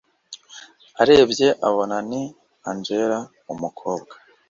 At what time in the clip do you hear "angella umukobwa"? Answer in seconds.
2.69-4.13